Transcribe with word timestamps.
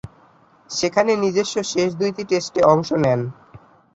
সেখানে 0.69 1.11
নিজস্ব 1.15 1.55
শেষ 1.71 1.89
দুই 1.99 2.11
টেস্টে 2.29 2.61
অংশ 2.73 2.89
নেন। 3.03 3.21